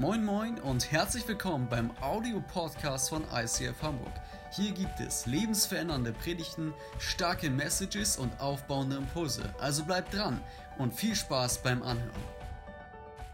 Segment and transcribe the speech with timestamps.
[0.00, 4.14] Moin Moin und herzlich willkommen beim Audio-Podcast von ICF Hamburg.
[4.50, 9.54] Hier gibt es lebensverändernde Predigten, starke Messages und aufbauende Impulse.
[9.58, 10.40] Also bleibt dran
[10.78, 12.24] und viel Spaß beim Anhören.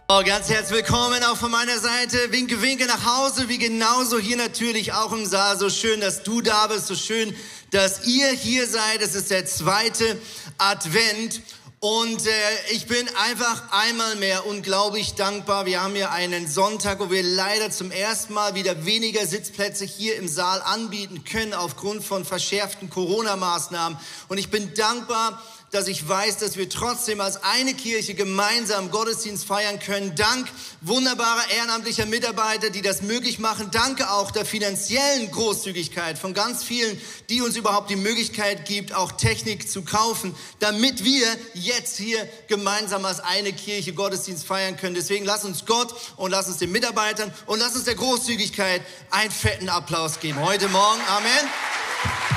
[0.08, 2.32] Oh, ganz herzlich willkommen auch von meiner Seite.
[2.32, 5.56] Winke, winke nach Hause, wie genauso hier natürlich auch im Saal.
[5.56, 7.32] So schön, dass du da bist, so schön,
[7.70, 9.02] dass ihr hier seid.
[9.02, 10.20] Es ist der zweite
[10.58, 11.42] Advent
[11.86, 12.30] und äh,
[12.72, 15.66] ich bin einfach einmal mehr unglaublich dankbar.
[15.66, 20.16] Wir haben hier einen Sonntag, wo wir leider zum ersten Mal wieder weniger Sitzplätze hier
[20.16, 23.96] im Saal anbieten können aufgrund von verschärften Corona-Maßnahmen.
[24.26, 25.40] Und ich bin dankbar,
[25.72, 30.14] dass ich weiß, dass wir trotzdem als eine Kirche gemeinsam Gottesdienst feiern können.
[30.14, 30.48] Dank
[30.80, 33.70] wunderbarer ehrenamtlicher Mitarbeiter, die das möglich machen.
[33.72, 39.12] Danke auch der finanziellen Großzügigkeit von ganz vielen, die uns überhaupt die Möglichkeit gibt, auch
[39.12, 44.94] Technik zu kaufen, damit wir jetzt hier gemeinsam als eine Kirche Gottesdienst feiern können.
[44.94, 49.30] Deswegen lass uns Gott und lass uns den Mitarbeitern und lass uns der Großzügigkeit einen
[49.30, 50.40] fetten Applaus geben.
[50.40, 51.00] Heute Morgen.
[51.08, 52.35] Amen.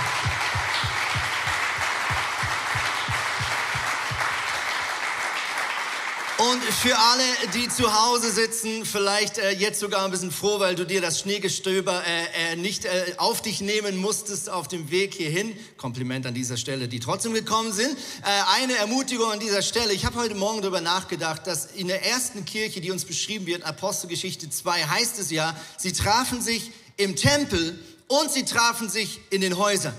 [6.40, 7.24] Und für alle,
[7.54, 11.20] die zu Hause sitzen, vielleicht äh, jetzt sogar ein bisschen froh, weil du dir das
[11.20, 15.54] Schneegestöber äh, äh, nicht äh, auf dich nehmen musstest auf dem Weg hierhin.
[15.76, 17.92] Kompliment an dieser Stelle, die trotzdem gekommen sind.
[17.92, 19.92] Äh, eine Ermutigung an dieser Stelle.
[19.92, 23.64] Ich habe heute Morgen darüber nachgedacht, dass in der ersten Kirche, die uns beschrieben wird,
[23.64, 29.42] Apostelgeschichte 2, heißt es ja, sie trafen sich im Tempel und sie trafen sich in
[29.42, 29.94] den Häusern.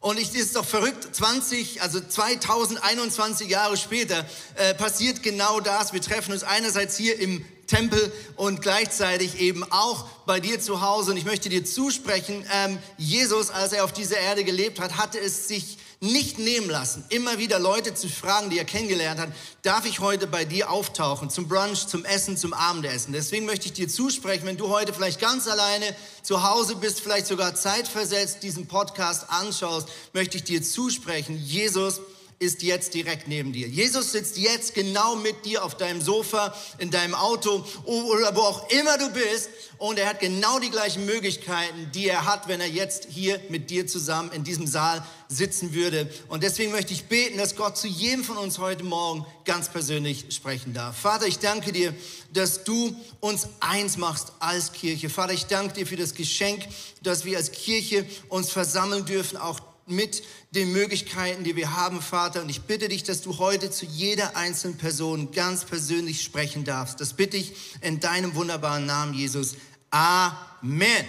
[0.00, 4.24] Und ich, ist doch verrückt, 20, also 2021 Jahre später
[4.54, 5.92] äh, passiert genau das.
[5.92, 11.10] Wir treffen uns einerseits hier im Tempel und gleichzeitig eben auch bei dir zu Hause.
[11.10, 15.18] Und ich möchte dir zusprechen, ähm, Jesus, als er auf dieser Erde gelebt hat, hatte
[15.18, 19.30] es sich nicht nehmen lassen, immer wieder Leute zu fragen, die er kennengelernt hat,
[19.62, 23.12] darf ich heute bei dir auftauchen, zum Brunch, zum Essen, zum Abendessen.
[23.12, 27.26] Deswegen möchte ich dir zusprechen, wenn du heute vielleicht ganz alleine zu Hause bist, vielleicht
[27.26, 32.00] sogar zeitversetzt diesen Podcast anschaust, möchte ich dir zusprechen, Jesus
[32.38, 33.66] ist jetzt direkt neben dir.
[33.66, 38.70] Jesus sitzt jetzt genau mit dir auf deinem Sofa, in deinem Auto oder wo auch
[38.70, 42.68] immer du bist und er hat genau die gleichen Möglichkeiten, die er hat, wenn er
[42.68, 46.08] jetzt hier mit dir zusammen in diesem Saal sitzen würde.
[46.28, 50.26] Und deswegen möchte ich beten, dass Gott zu jedem von uns heute Morgen ganz persönlich
[50.30, 50.96] sprechen darf.
[50.96, 51.94] Vater, ich danke dir,
[52.32, 55.10] dass du uns eins machst als Kirche.
[55.10, 56.66] Vater, ich danke dir für das Geschenk,
[57.02, 59.60] dass wir als Kirche uns versammeln dürfen, auch
[59.90, 60.22] mit
[60.52, 62.42] den Möglichkeiten, die wir haben, Vater.
[62.42, 67.00] Und ich bitte dich, dass du heute zu jeder einzelnen Person ganz persönlich sprechen darfst.
[67.00, 69.56] Das bitte ich in deinem wunderbaren Namen, Jesus.
[69.90, 71.04] Amen.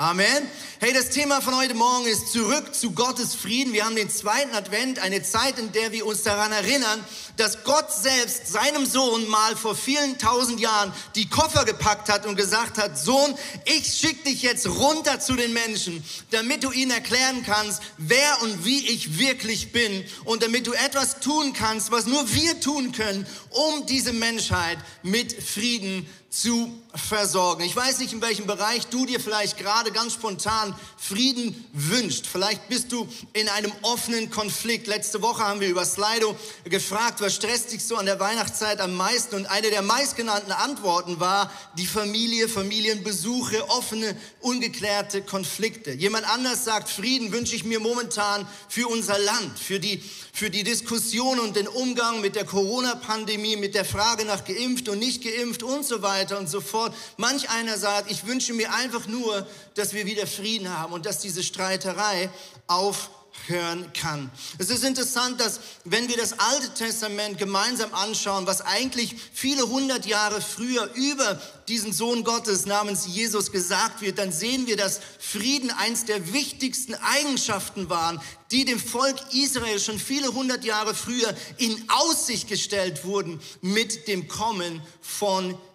[0.00, 0.48] Amen.
[0.78, 3.74] Hey, das Thema von heute Morgen ist zurück zu Gottes Frieden.
[3.74, 7.04] Wir haben den zweiten Advent, eine Zeit, in der wir uns daran erinnern,
[7.40, 12.36] dass Gott selbst seinem Sohn mal vor vielen tausend Jahren die Koffer gepackt hat und
[12.36, 13.34] gesagt hat, Sohn,
[13.64, 18.66] ich schicke dich jetzt runter zu den Menschen, damit du ihnen erklären kannst, wer und
[18.66, 23.26] wie ich wirklich bin und damit du etwas tun kannst, was nur wir tun können,
[23.48, 27.64] um diese Menschheit mit Frieden zu versorgen.
[27.64, 32.24] Ich weiß nicht, in welchem Bereich du dir vielleicht gerade ganz spontan Frieden wünscht.
[32.26, 34.86] Vielleicht bist du in einem offenen Konflikt.
[34.86, 38.94] Letzte Woche haben wir über Slido gefragt, was stresst dich so an der Weihnachtszeit am
[38.94, 39.36] meisten?
[39.36, 45.92] Und eine der meistgenannten Antworten war die Familie, Familienbesuche, offene, ungeklärte Konflikte.
[45.92, 50.02] Jemand anders sagt, Frieden wünsche ich mir momentan für unser Land, für die
[50.32, 54.98] für die Diskussion und den Umgang mit der Corona-Pandemie, mit der Frage nach geimpft und
[54.98, 56.94] nicht geimpft und so weiter und so fort.
[57.16, 61.18] Manch einer sagt, ich wünsche mir einfach nur, dass wir wieder Frieden haben und dass
[61.18, 62.30] diese Streiterei
[62.66, 63.10] auf
[63.46, 64.30] hören kann.
[64.58, 70.06] Es ist interessant, dass wenn wir das Alte Testament gemeinsam anschauen, was eigentlich viele hundert
[70.06, 75.70] Jahre früher über diesen Sohn Gottes namens Jesus gesagt wird, dann sehen wir, dass Frieden
[75.70, 78.20] eins der wichtigsten Eigenschaften waren,
[78.50, 84.28] die dem Volk Israel schon viele hundert Jahre früher in Aussicht gestellt wurden mit dem
[84.28, 85.69] Kommen von Jesus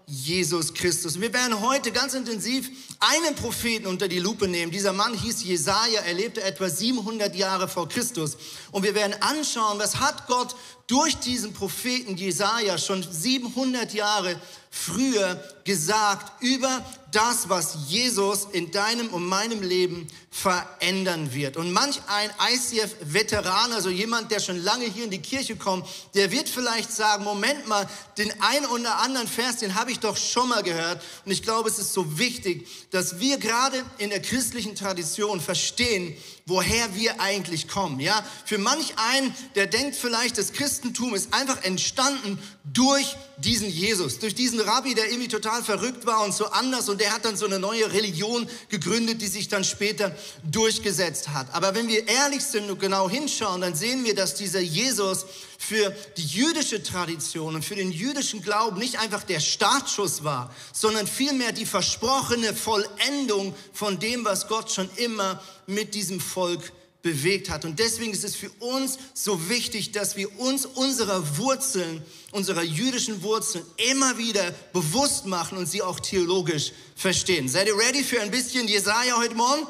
[0.74, 1.20] Christus.
[1.20, 2.70] wir werden heute ganz intensiv
[3.00, 4.72] einen Propheten unter die Lupe nehmen.
[4.72, 8.38] Dieser Mann hieß Jesaja, er lebte etwa 700 Jahre vor Christus.
[8.72, 10.56] Und wir werden anschauen, was hat Gott
[10.88, 14.40] durch diesen Propheten Jesaja schon 700 Jahre
[14.70, 21.56] früher gesagt über das, was Jesus in deinem und meinem Leben verändern wird.
[21.56, 26.30] Und manch ein ICF-Veteran, also jemand, der schon lange hier in die Kirche kommt, der
[26.30, 30.50] wird vielleicht sagen, Moment mal, den einen oder anderen Vers, den habe ich doch schon
[30.50, 31.02] mal gehört.
[31.24, 36.18] Und ich glaube, es ist so wichtig, dass wir gerade in der christlichen Tradition verstehen,
[36.48, 38.00] woher wir eigentlich kommen.
[38.00, 44.20] Ja, für manch einen, der denkt vielleicht, das Christentum ist einfach entstanden durch diesen Jesus,
[44.20, 47.36] durch diesen Rabbi, der irgendwie total verrückt war und so anders und der hat dann
[47.36, 51.48] so eine neue Religion gegründet, die sich dann später durchgesetzt hat.
[51.52, 55.26] Aber wenn wir ehrlich sind und genau hinschauen, dann sehen wir, dass dieser Jesus
[55.66, 61.08] für die jüdische Tradition und für den jüdischen Glauben nicht einfach der Startschuss war, sondern
[61.08, 66.72] vielmehr die versprochene Vollendung von dem, was Gott schon immer mit diesem Volk
[67.02, 67.66] bewegt hat.
[67.66, 73.22] Und deswegen ist es für uns so wichtig, dass wir uns unserer Wurzeln, unserer jüdischen
[73.22, 77.48] Wurzeln immer wieder bewusst machen und sie auch theologisch verstehen.
[77.48, 79.68] Seid ihr ready für ein bisschen Jesaja heute Morgen?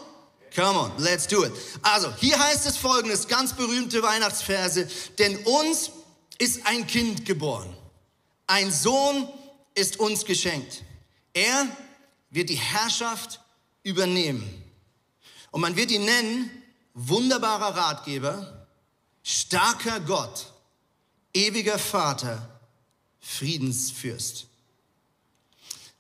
[0.55, 1.51] Come on, let's do it.
[1.81, 4.87] Also, hier heißt es folgendes, ganz berühmte Weihnachtsverse,
[5.19, 5.91] denn uns
[6.37, 7.75] ist ein Kind geboren.
[8.47, 9.27] Ein Sohn
[9.73, 10.83] ist uns geschenkt.
[11.33, 11.67] Er
[12.29, 13.41] wird die Herrschaft
[13.83, 14.63] übernehmen.
[15.51, 16.49] Und man wird ihn nennen
[16.93, 18.67] wunderbarer Ratgeber,
[19.23, 20.53] starker Gott,
[21.33, 22.59] ewiger Vater,
[23.19, 24.47] Friedensfürst.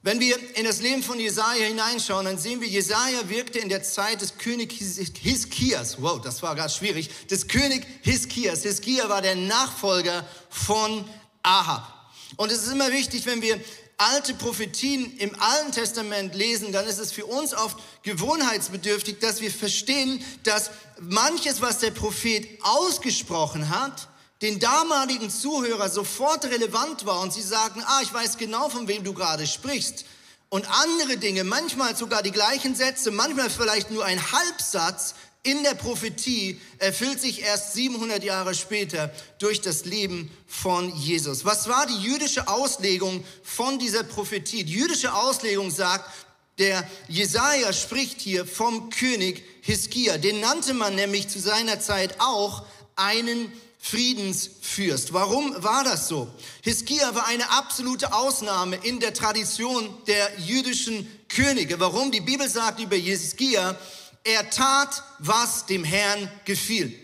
[0.05, 3.81] Wenn wir in das Leben von Jesaja hineinschauen, dann sehen wir, Jesaja wirkte in der
[3.81, 4.75] Zeit des Königs
[5.19, 5.99] Hiskias.
[5.99, 7.09] Wow, das war ganz schwierig.
[7.25, 8.61] Des König Hiskias.
[8.61, 11.03] Hiskia war der Nachfolger von
[11.41, 11.91] Ahab.
[12.37, 13.59] Und es ist immer wichtig, wenn wir
[13.97, 19.49] alte Prophetien im Alten Testament lesen, dann ist es für uns oft gewohnheitsbedürftig, dass wir
[19.49, 20.69] verstehen, dass
[20.99, 24.07] manches, was der Prophet ausgesprochen hat,
[24.41, 29.03] den damaligen Zuhörer sofort relevant war und sie sagen, ah, ich weiß genau, von wem
[29.03, 30.05] du gerade sprichst.
[30.49, 35.15] Und andere Dinge, manchmal sogar die gleichen Sätze, manchmal vielleicht nur ein Halbsatz,
[35.45, 41.45] in der Prophetie erfüllt sich erst 700 Jahre später durch das Leben von Jesus.
[41.45, 44.63] Was war die jüdische Auslegung von dieser Prophetie?
[44.63, 46.09] Die jüdische Auslegung sagt,
[46.57, 50.17] der Jesaja spricht hier vom König Hiskia.
[50.17, 52.65] Den nannte man nämlich zu seiner Zeit auch
[52.95, 53.53] einen
[53.87, 55.13] Friedensfürst.
[55.13, 56.27] Warum war das so?
[56.63, 61.79] Hiskia war eine absolute Ausnahme in der Tradition der jüdischen Könige.
[61.79, 62.11] Warum?
[62.11, 63.77] Die Bibel sagt über Hiskia,
[64.23, 66.99] er tat, was dem Herrn gefiel.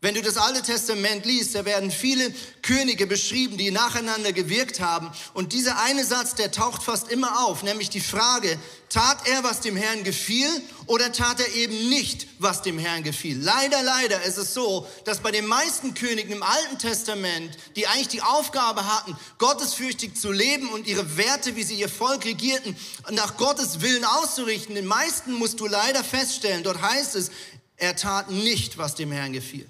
[0.00, 5.10] Wenn du das Alte Testament liest, da werden viele Könige beschrieben, die nacheinander gewirkt haben.
[5.34, 8.56] Und dieser eine Satz, der taucht fast immer auf, nämlich die Frage,
[8.90, 10.48] tat er, was dem Herrn gefiel
[10.86, 13.42] oder tat er eben nicht, was dem Herrn gefiel?
[13.42, 18.06] Leider, leider ist es so, dass bei den meisten Königen im Alten Testament, die eigentlich
[18.06, 22.76] die Aufgabe hatten, gottesfürchtig zu leben und ihre Werte, wie sie ihr Volk regierten,
[23.10, 27.32] nach Gottes Willen auszurichten, den meisten musst du leider feststellen, dort heißt es,
[27.76, 29.68] er tat nicht, was dem Herrn gefiel.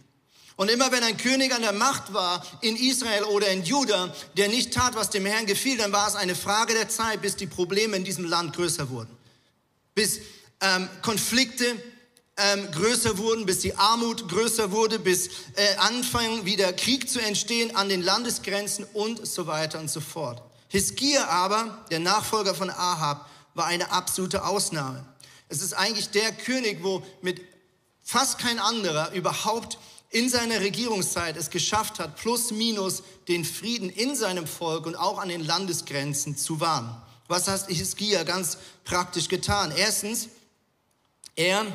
[0.58, 4.48] Und immer wenn ein König an der Macht war in Israel oder in Juda, der
[4.48, 7.46] nicht tat, was dem Herrn gefiel, dann war es eine Frage der Zeit, bis die
[7.46, 9.16] Probleme in diesem Land größer wurden.
[9.94, 10.18] Bis
[10.60, 11.64] ähm, Konflikte
[12.36, 17.76] ähm, größer wurden, bis die Armut größer wurde, bis äh, anfangen wieder Krieg zu entstehen
[17.76, 20.42] an den Landesgrenzen und so weiter und so fort.
[20.66, 25.06] Hiskia aber, der Nachfolger von Ahab, war eine absolute Ausnahme.
[25.48, 27.40] Es ist eigentlich der König, wo mit
[28.02, 29.78] fast kein anderer überhaupt
[30.10, 35.18] in seiner Regierungszeit es geschafft hat, plus minus den Frieden in seinem Volk und auch
[35.18, 36.96] an den Landesgrenzen zu wahren.
[37.26, 39.72] Was hat Hiskia ganz praktisch getan?
[39.76, 40.28] Erstens,
[41.36, 41.66] er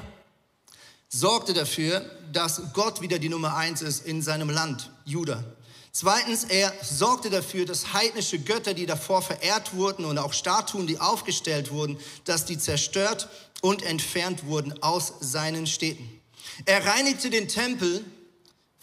[1.10, 2.02] sorgte dafür,
[2.32, 5.44] dass Gott wieder die Nummer eins ist in seinem Land, Juda.
[5.92, 11.00] Zweitens, er sorgte dafür, dass heidnische Götter, die davor verehrt wurden und auch Statuen, die
[11.00, 13.30] aufgestellt wurden, dass die zerstört
[13.62, 16.20] und entfernt wurden aus seinen Städten.
[16.66, 18.04] Er reinigte den Tempel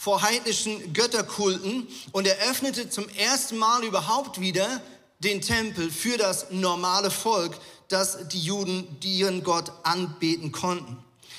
[0.00, 4.80] vor heidnischen Götterkulten und er öffnete zum ersten Mal überhaupt wieder
[5.18, 7.52] den Tempel für das normale Volk,
[7.88, 10.96] dass die Juden ihren Gott anbeten konnten.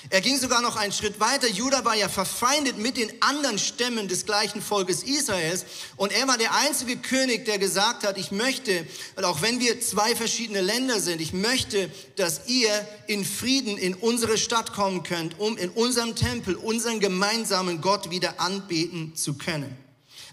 [0.10, 1.48] Er ging sogar noch einen Schritt weiter.
[1.48, 5.66] Juda war ja verfeindet mit den anderen Stämmen des gleichen Volkes Israels.
[5.96, 8.86] Und er war der einzige König, der gesagt hat, ich möchte,
[9.22, 14.38] auch wenn wir zwei verschiedene Länder sind, ich möchte, dass ihr in Frieden in unsere
[14.38, 19.78] Stadt kommen könnt, um in unserem Tempel unseren gemeinsamen Gott wieder anbeten zu können.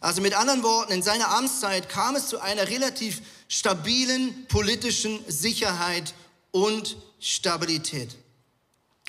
[0.00, 6.14] Also mit anderen Worten, in seiner Amtszeit kam es zu einer relativ stabilen politischen Sicherheit
[6.52, 8.16] und Stabilität.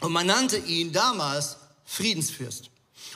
[0.01, 2.69] Und man nannte ihn damals Friedensfürst.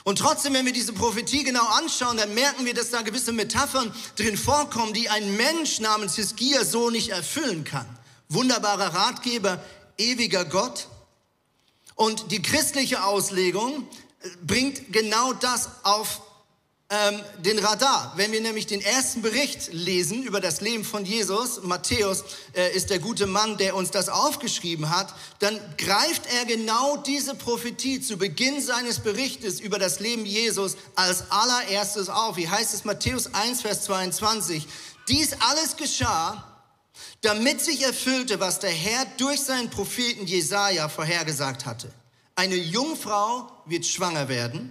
[0.04, 3.94] Und trotzdem, wenn wir diese Prophetie genau anschauen, dann merken wir, dass da gewisse Metaphern
[4.16, 7.86] drin vorkommen, die ein Mensch namens Hiskia so nicht erfüllen kann.
[8.28, 9.64] Wunderbarer Ratgeber,
[9.96, 10.88] ewiger Gott.
[11.94, 13.88] Und die christliche Auslegung
[14.22, 16.20] äh, bringt genau das auf
[16.94, 18.12] ähm, den Radar.
[18.16, 22.24] Wenn wir nämlich den ersten Bericht lesen über das Leben von Jesus, Matthäus
[22.54, 27.34] äh, ist der gute Mann, der uns das aufgeschrieben hat, dann greift er genau diese
[27.34, 32.36] Prophetie zu Beginn seines Berichtes über das Leben Jesus als allererstes auf.
[32.36, 34.66] Wie heißt es Matthäus 1, Vers 22?
[35.08, 36.44] Dies alles geschah,
[37.22, 41.90] damit sich erfüllte, was der Herr durch seinen Propheten Jesaja vorhergesagt hatte.
[42.36, 44.70] Eine Jungfrau wird schwanger werden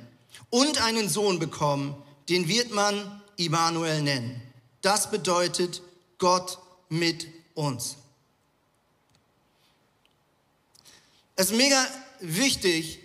[0.49, 1.95] und einen Sohn bekommen,
[2.29, 4.41] den wird man Immanuel nennen.
[4.81, 5.81] Das bedeutet
[6.17, 6.57] Gott
[6.89, 7.97] mit uns.
[11.35, 11.87] Es ist mega
[12.19, 12.99] wichtig,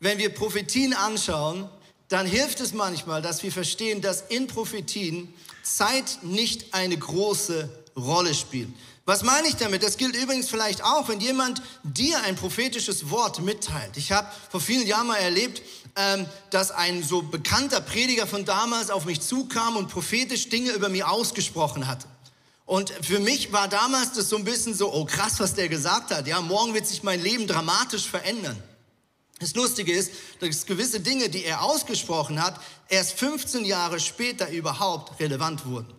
[0.00, 1.68] wenn wir Prophetien anschauen,
[2.08, 5.32] dann hilft es manchmal, dass wir verstehen, dass in Prophetien
[5.62, 8.70] Zeit nicht eine große Rolle spielt.
[9.08, 9.82] Was meine ich damit?
[9.82, 13.96] Das gilt übrigens vielleicht auch, wenn jemand dir ein prophetisches Wort mitteilt.
[13.96, 15.62] Ich habe vor vielen Jahren mal erlebt,
[15.96, 20.90] ähm, dass ein so bekannter Prediger von damals auf mich zukam und prophetisch Dinge über
[20.90, 22.06] mir ausgesprochen hat.
[22.66, 26.10] Und für mich war damals das so ein bisschen so, oh krass, was der gesagt
[26.10, 26.26] hat.
[26.26, 28.62] Ja, morgen wird sich mein Leben dramatisch verändern.
[29.40, 32.60] Das Lustige ist, dass gewisse Dinge, die er ausgesprochen hat,
[32.90, 35.94] erst 15 Jahre später überhaupt relevant wurden.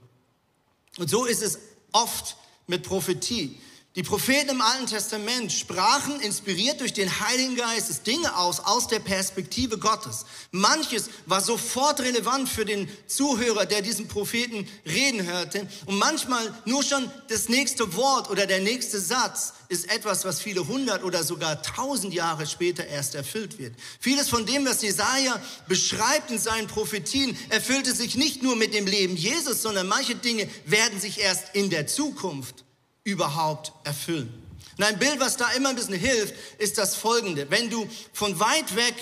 [1.00, 1.58] Und so ist es
[1.92, 2.36] oft
[2.69, 3.57] mit Prophetie.
[3.96, 9.00] Die Propheten im Alten Testament sprachen, inspiriert durch den Heiligen Geist, Dinge aus, aus der
[9.00, 10.25] Perspektive Gottes.
[10.51, 15.67] Manches war sofort relevant für den Zuhörer, der diesen Propheten reden hörte.
[15.88, 20.67] Und manchmal nur schon das nächste Wort oder der nächste Satz ist etwas, was viele
[20.67, 23.74] hundert oder sogar tausend Jahre später erst erfüllt wird.
[24.00, 28.86] Vieles von dem, was Jesaja beschreibt in seinen Prophetien, erfüllte sich nicht nur mit dem
[28.86, 32.65] Leben Jesus, sondern manche Dinge werden sich erst in der Zukunft
[33.10, 34.34] überhaupt erfüllen.
[34.78, 37.50] Und ein Bild, was da immer ein bisschen hilft, ist das folgende.
[37.50, 38.96] Wenn du von weit weg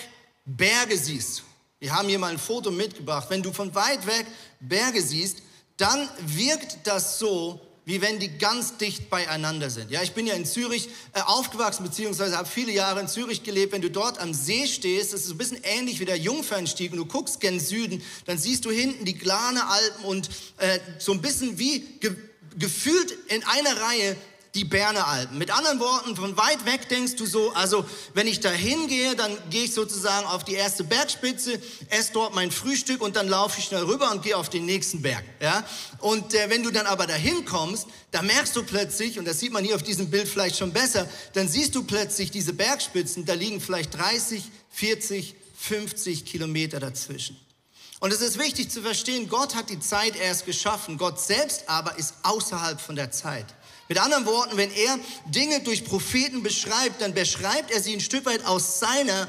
[0.46, 1.44] Berge siehst,
[1.80, 4.26] wir haben hier mal ein Foto mitgebracht, wenn du von weit weg
[4.60, 5.44] Berge siehst,
[5.78, 9.92] dann wirkt das so, wie wenn die ganz dicht beieinander sind.
[9.92, 13.72] Ja, ich bin ja in Zürich äh, aufgewachsen, beziehungsweise habe viele Jahre in Zürich gelebt.
[13.72, 16.98] Wenn du dort am See stehst, das ist ein bisschen ähnlich wie der Jungfernstieg und
[16.98, 21.22] du guckst gen Süden, dann siehst du hinten die Glane Alpen und äh, so ein
[21.22, 21.86] bisschen wie
[22.58, 24.18] gefühlt in einer Reihe
[24.58, 25.38] die Berner Alpen.
[25.38, 27.86] Mit anderen Worten, von weit weg denkst du so, also
[28.16, 32.50] wenn ich da hingehe, dann gehe ich sozusagen auf die erste Bergspitze, esse dort mein
[32.50, 35.24] Frühstück und dann laufe ich schnell rüber und gehe auf den nächsten Berg.
[35.40, 35.64] Ja?
[36.00, 39.52] Und äh, wenn du dann aber dahin kommst, da merkst du plötzlich, und das sieht
[39.52, 43.34] man hier auf diesem Bild vielleicht schon besser, dann siehst du plötzlich diese Bergspitzen, da
[43.34, 47.40] liegen vielleicht 30, 40, 50 Kilometer dazwischen.
[48.00, 51.98] Und es ist wichtig zu verstehen, Gott hat die Zeit erst geschaffen, Gott selbst aber
[51.98, 53.46] ist außerhalb von der Zeit.
[53.90, 58.26] Mit anderen Worten, wenn er Dinge durch Propheten beschreibt, dann beschreibt er sie ein Stück
[58.26, 59.28] weit aus seiner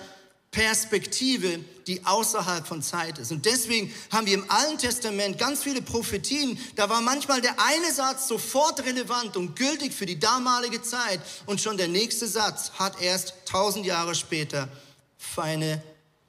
[0.50, 3.30] Perspektive, die außerhalb von Zeit ist.
[3.30, 6.58] Und deswegen haben wir im Alten Testament ganz viele Prophetien.
[6.74, 11.60] Da war manchmal der eine Satz sofort relevant und gültig für die damalige Zeit und
[11.60, 14.68] schon der nächste Satz hat erst tausend Jahre später
[15.36, 15.82] eine,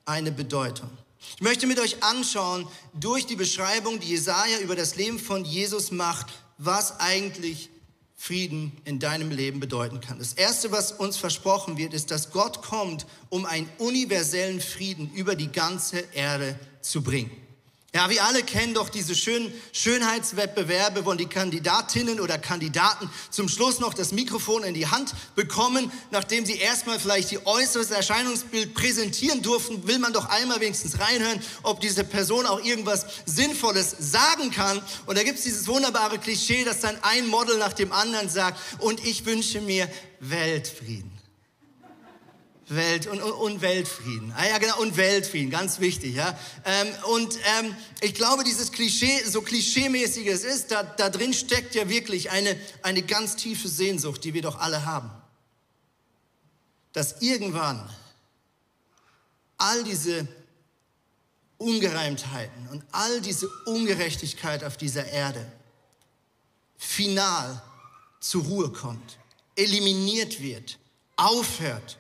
[0.05, 0.98] eine Bedeutung.
[1.35, 5.91] Ich möchte mit euch anschauen, durch die Beschreibung, die Jesaja über das Leben von Jesus
[5.91, 7.69] macht, was eigentlich
[8.15, 10.19] Frieden in deinem Leben bedeuten kann.
[10.19, 15.35] Das erste, was uns versprochen wird, ist, dass Gott kommt, um einen universellen Frieden über
[15.35, 17.31] die ganze Erde zu bringen.
[17.91, 23.79] Ja, wir alle kennen doch diese schönen Schönheitswettbewerbe, wo die Kandidatinnen oder Kandidaten zum Schluss
[23.79, 29.41] noch das Mikrofon in die Hand bekommen, nachdem sie erstmal vielleicht ihr äußeres Erscheinungsbild präsentieren
[29.41, 34.79] durften, will man doch einmal wenigstens reinhören, ob diese Person auch irgendwas Sinnvolles sagen kann.
[35.07, 39.03] Und da gibt's dieses wunderbare Klischee, dass dann ein Model nach dem anderen sagt, und
[39.03, 41.18] ich wünsche mir Weltfrieden.
[42.69, 44.31] Welt und, und, Weltfrieden.
[44.35, 46.37] Ah ja, genau, und Weltfrieden, ganz wichtig, ja.
[46.65, 51.73] Ähm, und ähm, ich glaube, dieses Klischee, so klischeemäßig es ist, da, da drin steckt
[51.75, 55.09] ja wirklich eine, eine ganz tiefe Sehnsucht, die wir doch alle haben.
[56.93, 57.89] Dass irgendwann
[59.57, 60.27] all diese
[61.57, 65.45] Ungereimtheiten und all diese Ungerechtigkeit auf dieser Erde
[66.77, 67.61] final
[68.19, 69.17] zur Ruhe kommt,
[69.55, 70.79] eliminiert wird,
[71.17, 71.97] aufhört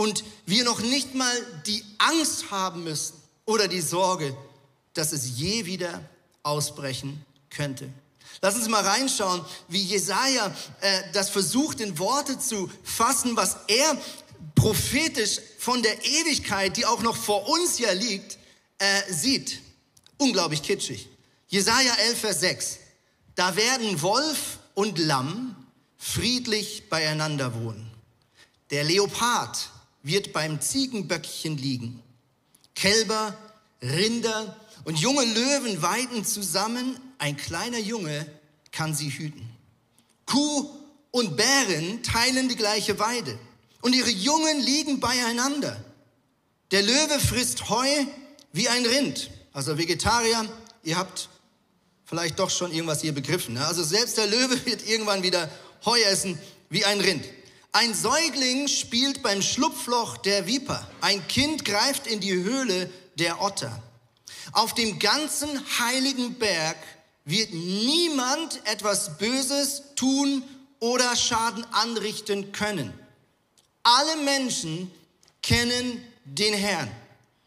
[0.00, 4.34] und wir noch nicht mal die Angst haben müssen oder die Sorge,
[4.94, 6.02] dass es je wieder
[6.42, 7.90] ausbrechen könnte.
[8.40, 14.00] Lass uns mal reinschauen, wie Jesaja äh, das versucht in Worte zu fassen, was er
[14.54, 18.38] prophetisch von der Ewigkeit, die auch noch vor uns ja liegt,
[18.78, 19.60] äh, sieht.
[20.16, 21.08] Unglaublich kitschig.
[21.48, 22.78] Jesaja 11, Vers 6.
[23.34, 25.54] Da werden Wolf und Lamm
[25.98, 27.90] friedlich beieinander wohnen.
[28.70, 29.69] Der Leopard
[30.02, 32.02] wird beim Ziegenböckchen liegen.
[32.74, 33.36] Kälber,
[33.82, 38.26] Rinder Und junge Löwen weiden zusammen, ein kleiner Junge
[38.72, 39.48] kann sie hüten.
[40.26, 40.70] Kuh
[41.10, 43.38] und Bären teilen die gleiche Weide
[43.80, 45.82] und ihre Jungen liegen beieinander.
[46.70, 47.88] Der Löwe frisst Heu
[48.52, 49.30] wie ein Rind.
[49.52, 50.48] Also Vegetarier,
[50.84, 51.28] ihr habt
[52.04, 53.54] vielleicht doch schon irgendwas hier begriffen.
[53.54, 53.66] Ne?
[53.66, 55.50] Also selbst der Löwe wird irgendwann wieder
[55.84, 56.38] Heu essen
[56.68, 57.24] wie ein Rind.
[57.72, 60.84] Ein Säugling spielt beim Schlupfloch der Viper.
[61.00, 63.80] Ein Kind greift in die Höhle der Otter.
[64.52, 65.48] Auf dem ganzen
[65.78, 66.76] heiligen Berg
[67.24, 70.42] wird niemand etwas Böses tun
[70.80, 72.92] oder Schaden anrichten können.
[73.84, 74.90] Alle Menschen
[75.42, 76.90] kennen den Herrn.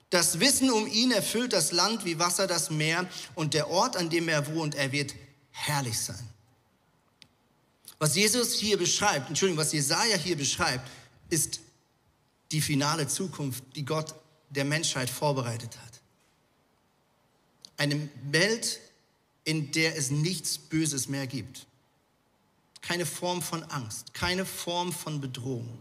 [0.10, 4.10] Das Wissen um ihn erfüllt das Land wie Wasser das Meer und der Ort, an
[4.10, 5.16] dem er wohnt, er wird
[5.52, 6.33] herrlich sein.
[8.04, 10.92] Was Jesus hier beschreibt, Entschuldigung, was Jesaja hier beschreibt,
[11.30, 11.62] ist
[12.52, 14.14] die finale Zukunft, die Gott
[14.50, 16.02] der Menschheit vorbereitet hat.
[17.78, 18.82] Eine Welt,
[19.46, 21.66] in der es nichts Böses mehr gibt.
[22.82, 25.80] Keine Form von Angst, keine Form von Bedrohung.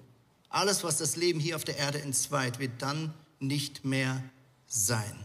[0.48, 4.22] Alles, was das Leben hier auf der Erde entzweit, wird dann nicht mehr
[4.68, 5.24] sein.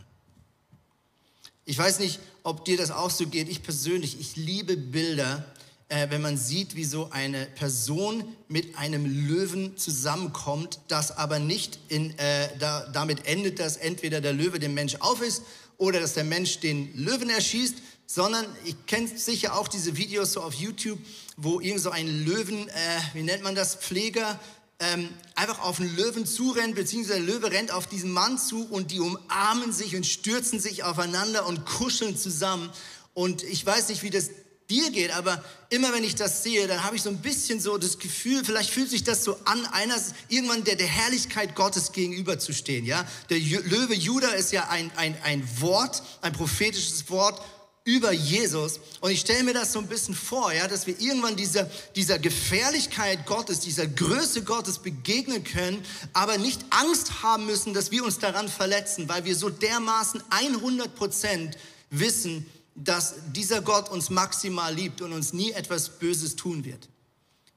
[1.63, 3.49] Ich weiß nicht, ob dir das auch so geht.
[3.49, 5.45] Ich persönlich, ich liebe Bilder,
[5.89, 11.79] äh, wenn man sieht, wie so eine Person mit einem Löwen zusammenkommt, das aber nicht
[11.87, 15.43] in, äh, da, damit endet, dass entweder der Löwe dem Mensch auf ist
[15.77, 17.75] oder dass der Mensch den Löwen erschießt,
[18.05, 20.99] sondern ich kenne sicher auch diese Videos so auf YouTube,
[21.35, 22.71] wo irgend so ein Löwen, äh,
[23.13, 24.39] wie nennt man das, Pfleger,
[24.79, 28.91] ähm, einfach auf einen Löwen zurennt, beziehungsweise der Löwe rennt auf diesen Mann zu und
[28.91, 32.69] die umarmen sich und stürzen sich aufeinander und kuscheln zusammen.
[33.13, 34.29] Und ich weiß nicht, wie das
[34.69, 37.77] dir geht, aber immer wenn ich das sehe, dann habe ich so ein bisschen so
[37.77, 39.95] das Gefühl, vielleicht fühlt sich das so an, einer
[40.29, 42.85] irgendwann der, der Herrlichkeit Gottes gegenüberzustehen.
[42.85, 43.07] Ja?
[43.29, 47.41] Der Löwe Judah ist ja ein, ein, ein Wort, ein prophetisches Wort
[47.87, 48.81] über Jesus.
[48.99, 52.19] Und ich stelle mir das so ein bisschen vor, ja, dass wir irgendwann dieser, dieser
[52.19, 55.81] Gefährlichkeit Gottes, dieser Größe Gottes begegnen können,
[56.11, 60.95] aber nicht Angst haben müssen, dass wir uns daran verletzen, weil wir so dermaßen 100
[60.95, 61.57] Prozent
[61.89, 62.45] wissen,
[62.77, 66.87] dass dieser Gott uns maximal liebt und uns nie etwas Böses tun wird.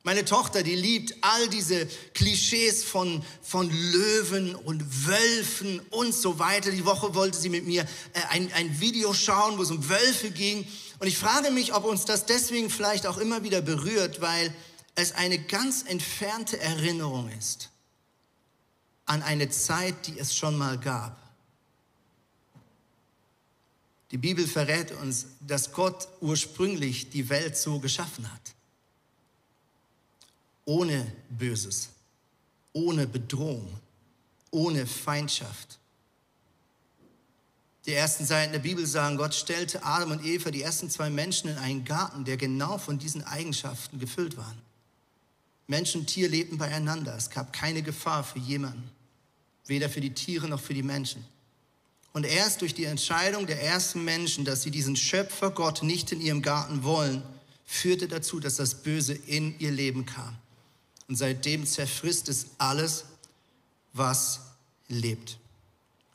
[0.03, 6.71] Meine Tochter, die liebt all diese Klischees von, von Löwen und Wölfen und so weiter.
[6.71, 10.30] Die Woche wollte sie mit mir äh, ein, ein Video schauen, wo es um Wölfe
[10.30, 10.67] ging.
[11.00, 14.54] Und ich frage mich, ob uns das deswegen vielleicht auch immer wieder berührt, weil
[14.95, 17.69] es eine ganz entfernte Erinnerung ist
[19.04, 21.29] an eine Zeit, die es schon mal gab.
[24.10, 28.54] Die Bibel verrät uns, dass Gott ursprünglich die Welt so geschaffen hat.
[30.64, 31.90] Ohne Böses,
[32.73, 33.78] ohne Bedrohung,
[34.50, 35.78] ohne Feindschaft.
[37.86, 41.49] Die ersten Seiten der Bibel sagen, Gott stellte Adam und Eva, die ersten zwei Menschen,
[41.49, 44.54] in einen Garten, der genau von diesen Eigenschaften gefüllt war.
[45.66, 47.16] Mensch und Tier lebten beieinander.
[47.16, 48.90] Es gab keine Gefahr für jemanden,
[49.66, 51.25] weder für die Tiere noch für die Menschen.
[52.12, 56.20] Und erst durch die Entscheidung der ersten Menschen, dass sie diesen Schöpfer Gott nicht in
[56.20, 57.23] ihrem Garten wollen,
[57.64, 60.36] führte dazu, dass das Böse in ihr Leben kam.
[61.08, 63.04] Und seitdem zerfrisst es alles,
[63.92, 64.40] was
[64.88, 65.38] lebt.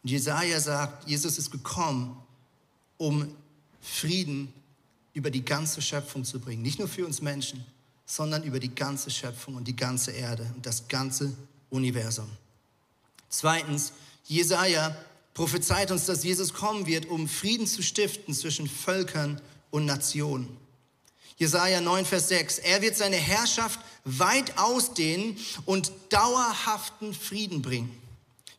[0.04, 2.18] Und Jesaja sagt, Jesus ist gekommen,
[2.98, 3.34] um
[3.82, 4.54] Frieden
[5.14, 6.62] über die ganze Schöpfung zu bringen.
[6.62, 7.66] Nicht nur für uns Menschen,
[8.06, 11.34] sondern über die ganze Schöpfung und die ganze Erde und das ganze
[11.70, 12.30] Universum.
[13.30, 13.94] Zweitens,
[14.26, 14.96] Jesaja
[15.36, 20.58] prophezeit uns, dass Jesus kommen wird, um Frieden zu stiften zwischen Völkern und Nationen.
[21.38, 22.60] Jesaja 9, Vers 6.
[22.60, 27.96] Er wird seine Herrschaft weit ausdehnen und dauerhaften Frieden bringen.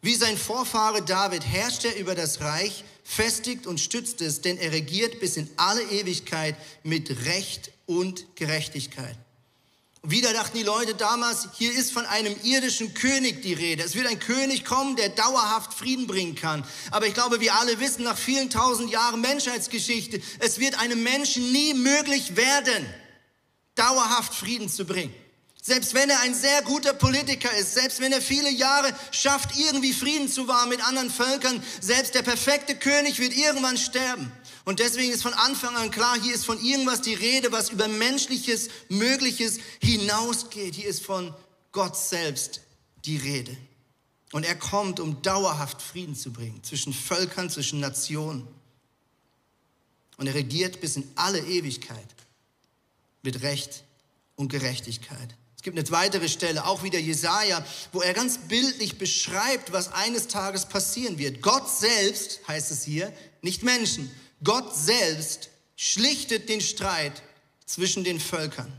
[0.03, 4.73] Wie sein Vorfahre David herrscht er über das Reich, festigt und stützt es, denn er
[4.73, 9.17] regiert bis in alle Ewigkeit mit Recht und Gerechtigkeit.
[10.09, 13.83] Wieder dachten die Leute damals, hier ist von einem irdischen König die Rede.
[13.83, 16.64] Es wird ein König kommen, der dauerhaft Frieden bringen kann.
[16.92, 21.51] Aber ich glaube, wir alle wissen nach vielen tausend Jahren Menschheitsgeschichte, es wird einem Menschen
[21.51, 22.87] nie möglich werden,
[23.75, 25.12] dauerhaft Frieden zu bringen.
[25.61, 29.92] Selbst wenn er ein sehr guter Politiker ist, selbst wenn er viele Jahre schafft, irgendwie
[29.92, 34.31] Frieden zu wahren mit anderen Völkern, selbst der perfekte König wird irgendwann sterben.
[34.67, 37.87] Und deswegen ist von Anfang an klar, hier ist von irgendwas die Rede, was über
[37.87, 40.75] menschliches, mögliches hinausgeht.
[40.75, 41.33] Hier ist von
[41.71, 42.63] Gott selbst
[43.05, 43.57] die Rede.
[44.33, 48.49] Und er kommt, um dauerhaft Frieden zu bringen zwischen Völkern, zwischen Nationen.
[50.17, 52.09] Und er regiert bis in alle Ewigkeit
[53.23, 53.85] mit Recht
[54.35, 55.37] und Gerechtigkeit.
[55.55, 60.27] Es gibt eine weitere Stelle, auch wieder Jesaja, wo er ganz bildlich beschreibt, was eines
[60.27, 61.41] Tages passieren wird.
[61.41, 64.11] Gott selbst, heißt es hier, nicht Menschen.
[64.42, 67.22] Gott selbst schlichtet den Streit
[67.64, 68.72] zwischen den Völkern.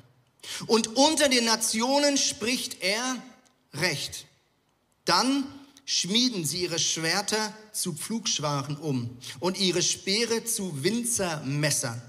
[0.66, 3.22] Und unter den Nationen spricht er
[3.74, 4.26] Recht.
[5.06, 5.46] Dann
[5.86, 12.02] schmieden sie ihre Schwerter zu Pflugscharen um und ihre Speere zu Winzermessern.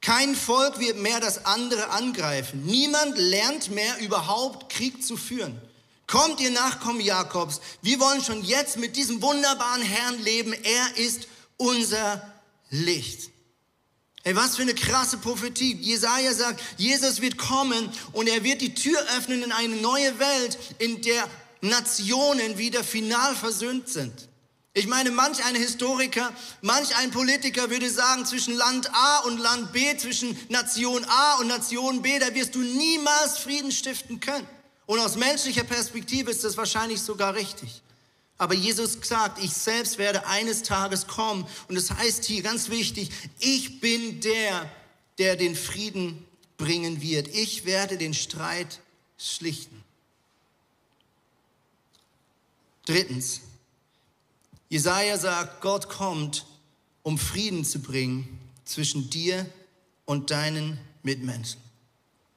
[0.00, 2.66] Kein Volk wird mehr das andere angreifen.
[2.66, 5.58] Niemand lernt mehr überhaupt Krieg zu führen.
[6.06, 10.52] Kommt ihr Nachkommen Jakobs, wir wollen schon jetzt mit diesem wunderbaren Herrn leben.
[10.52, 11.26] Er ist
[11.56, 12.33] unser
[12.74, 13.30] Licht.
[14.24, 15.74] Ey, was für eine krasse Prophetie.
[15.74, 20.58] Jesaja sagt, Jesus wird kommen und er wird die Tür öffnen in eine neue Welt,
[20.78, 21.28] in der
[21.60, 24.28] Nationen wieder final versöhnt sind.
[24.72, 26.32] Ich meine, manch ein Historiker,
[26.62, 31.46] manch ein Politiker würde sagen, zwischen Land A und Land B, zwischen Nation A und
[31.46, 34.48] Nation B, da wirst du niemals Frieden stiften können.
[34.86, 37.82] Und aus menschlicher Perspektive ist das wahrscheinlich sogar richtig.
[38.36, 41.46] Aber Jesus sagt, ich selbst werde eines Tages kommen.
[41.68, 44.70] Und es das heißt hier ganz wichtig, ich bin der,
[45.18, 46.24] der den Frieden
[46.56, 47.28] bringen wird.
[47.28, 48.80] Ich werde den Streit
[49.18, 49.82] schlichten.
[52.86, 53.40] Drittens,
[54.68, 56.44] Jesaja sagt, Gott kommt,
[57.02, 59.46] um Frieden zu bringen zwischen dir
[60.04, 61.63] und deinen Mitmenschen.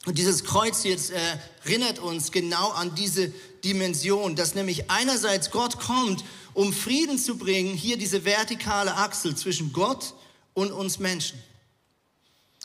[0.05, 3.31] Und dieses Kreuz jetzt erinnert uns genau an diese
[3.63, 9.73] Dimension, dass nämlich einerseits Gott kommt, um Frieden zu bringen, hier diese vertikale Achsel zwischen
[9.73, 10.13] Gott
[10.53, 11.41] und uns Menschen.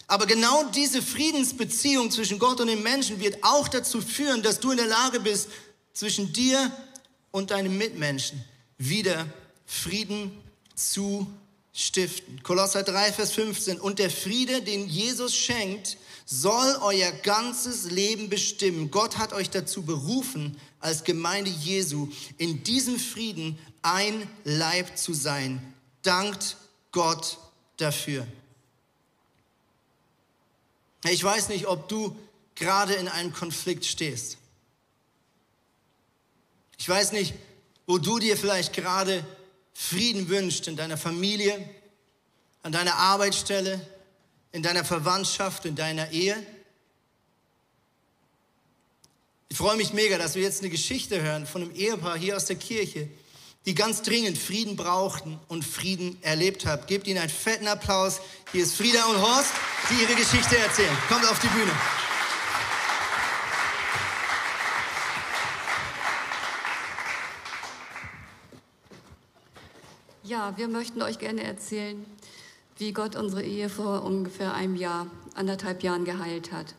[0.06, 4.70] Aber genau diese Friedensbeziehung zwischen Gott und dem Menschen wird auch dazu führen, dass du
[4.70, 5.48] in der Lage bist,
[5.92, 6.70] zwischen dir
[7.30, 8.42] und deinem Mitmenschen
[8.78, 9.26] wieder
[9.66, 10.32] Frieden
[10.74, 11.26] zu
[11.72, 12.42] stiften.
[12.42, 13.80] Kolosser 3, Vers 15.
[13.80, 18.90] Und der Friede, den Jesus schenkt, soll euer ganzes Leben bestimmen.
[18.90, 22.08] Gott hat euch dazu berufen, als Gemeinde Jesu
[22.38, 25.74] in diesem Frieden ein Leib zu sein.
[26.02, 26.56] Dankt
[26.90, 27.38] Gott
[27.76, 28.26] dafür.
[31.04, 32.16] Ich weiß nicht, ob du
[32.54, 34.38] gerade in einem Konflikt stehst.
[36.78, 37.34] Ich weiß nicht,
[37.86, 39.24] wo du dir vielleicht gerade
[39.74, 41.68] Frieden wünscht in deiner Familie,
[42.62, 43.80] an deiner Arbeitsstelle,
[44.52, 46.36] in deiner Verwandtschaft, in deiner Ehe.
[49.48, 52.46] Ich freue mich mega, dass wir jetzt eine Geschichte hören von einem Ehepaar hier aus
[52.46, 53.08] der Kirche,
[53.66, 56.86] die ganz dringend Frieden brauchten und Frieden erlebt haben.
[56.86, 58.20] Gebt ihnen einen fetten Applaus.
[58.50, 59.52] Hier ist Frieda und Horst,
[59.90, 60.96] die ihre Geschichte erzählen.
[61.08, 61.72] Kommt auf die Bühne.
[70.24, 72.06] Ja, wir möchten euch gerne erzählen,
[72.82, 76.74] wie Gott unsere Ehe vor ungefähr einem Jahr, anderthalb Jahren geheilt hat.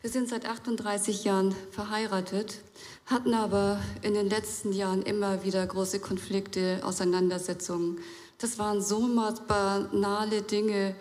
[0.00, 2.58] Wir sind seit 38 Jahren verheiratet,
[3.06, 8.00] hatten aber in den letzten Jahren immer wieder große Konflikte, Auseinandersetzungen.
[8.38, 9.08] Das waren so
[9.46, 10.96] banale Dinge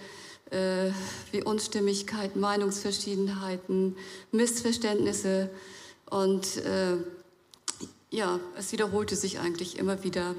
[0.52, 0.92] äh,
[1.32, 3.98] wie Unstimmigkeit, Meinungsverschiedenheiten,
[4.32, 5.50] Missverständnisse
[6.12, 6.98] und äh,
[8.12, 10.36] ja, es wiederholte sich eigentlich immer wieder.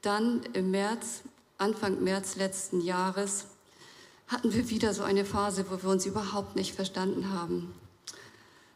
[0.00, 1.20] Dann im März
[1.58, 3.46] Anfang März letzten Jahres
[4.28, 7.74] hatten wir wieder so eine Phase, wo wir uns überhaupt nicht verstanden haben.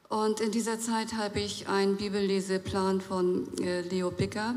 [0.09, 4.55] Und in dieser Zeit habe ich einen Bibelleseplan von äh, Leo Bicker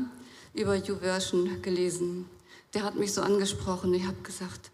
[0.54, 2.26] über YouVersion gelesen.
[2.72, 3.92] Der hat mich so angesprochen.
[3.92, 4.70] Ich habe gesagt,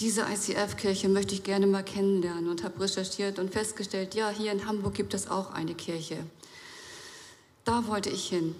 [0.00, 4.66] diese ICF-Kirche möchte ich gerne mal kennenlernen und habe recherchiert und festgestellt, ja, hier in
[4.66, 6.18] Hamburg gibt es auch eine Kirche.
[7.64, 8.54] Da wollte ich hin.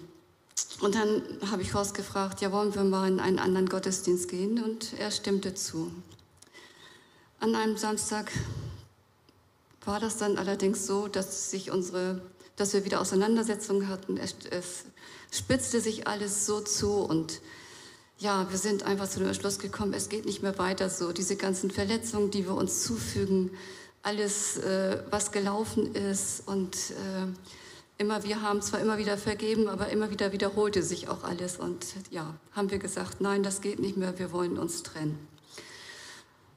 [0.81, 4.63] Und dann habe ich Horst gefragt, ja, wollen wir mal in einen anderen Gottesdienst gehen?
[4.63, 5.91] Und er stimmte zu.
[7.39, 8.31] An einem Samstag
[9.85, 12.21] war das dann allerdings so, dass sich unsere,
[12.55, 14.17] dass wir wieder Auseinandersetzungen hatten.
[14.17, 14.35] Es,
[15.31, 17.41] spitzte sich alles so zu und
[18.17, 21.11] ja, wir sind einfach zu dem Entschluss gekommen, es geht nicht mehr weiter so.
[21.11, 23.51] Diese ganzen Verletzungen, die wir uns zufügen,
[24.01, 27.27] alles, äh, was gelaufen ist und äh,
[27.97, 31.57] immer, wir haben zwar immer wieder vergeben, aber immer wieder wiederholte sich auch alles.
[31.57, 35.27] Und ja, haben wir gesagt, nein, das geht nicht mehr, wir wollen uns trennen.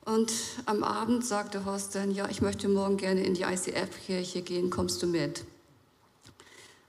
[0.05, 0.33] Und
[0.65, 5.03] am Abend sagte Horst dann, ja, ich möchte morgen gerne in die ICF-Kirche gehen, kommst
[5.03, 5.45] du mit?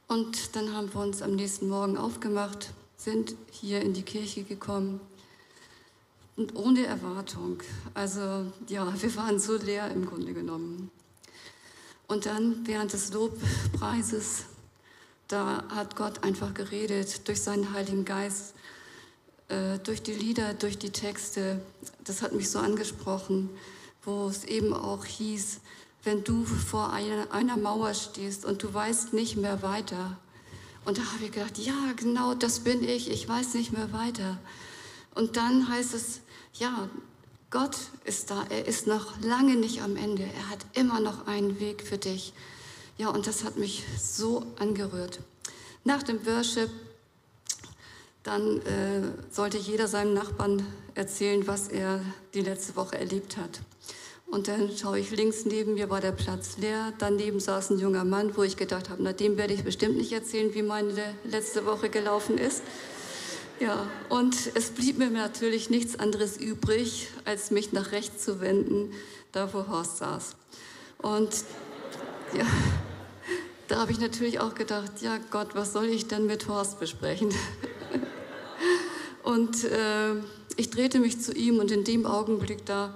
[0.08, 5.02] Und dann haben wir uns am nächsten Morgen aufgemacht, sind hier in die Kirche gekommen
[6.36, 7.62] und ohne Erwartung.
[7.94, 10.90] Also ja, wir waren so leer im Grunde genommen.
[12.10, 14.46] Und dann während des Lobpreises,
[15.28, 18.56] da hat Gott einfach geredet durch seinen Heiligen Geist,
[19.48, 21.62] äh, durch die Lieder, durch die Texte.
[22.04, 23.52] Das hat mich so angesprochen,
[24.04, 25.60] wo es eben auch hieß,
[26.04, 30.18] wenn du vor einer, einer Mauer stehst und du weißt nicht mehr weiter.
[30.86, 34.40] Und da habe ich gedacht, ja, genau, das bin ich, ich weiß nicht mehr weiter.
[35.14, 36.22] Und dann heißt es,
[36.54, 36.90] ja,
[37.52, 41.60] Gott ist da, er ist noch lange nicht am Ende, er hat immer noch einen
[41.60, 42.34] Weg für dich.
[42.98, 45.20] Ja, und das hat mich so angerührt.
[45.84, 46.70] Nach dem Worship,
[48.22, 52.02] dann äh, sollte jeder seinem Nachbarn erzählen, was er
[52.36, 53.62] die letzte Woche erlebt hat.
[54.28, 56.94] Und dann schaue ich links neben mir war der Platz leer.
[57.00, 60.12] Daneben saß ein junger Mann, wo ich gedacht habe, na dem werde ich bestimmt nicht
[60.12, 62.62] erzählen, wie meine letzte Woche gelaufen ist.
[63.60, 68.92] Ja, und es blieb mir natürlich nichts anderes übrig, als mich nach rechts zu wenden,
[69.32, 70.36] da wo Horst saß.
[70.98, 71.44] Und
[72.38, 72.46] ja,
[73.68, 77.34] da habe ich natürlich auch gedacht, ja Gott, was soll ich denn mit Horst besprechen?
[79.24, 80.16] und äh,
[80.56, 82.96] ich drehte mich zu ihm und in dem Augenblick da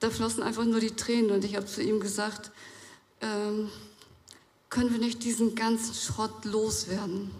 [0.00, 2.50] da flossen einfach nur die Tränen und ich habe zu ihm gesagt,
[3.20, 3.70] ähm,
[4.68, 7.30] können wir nicht diesen ganzen Schrott loswerden?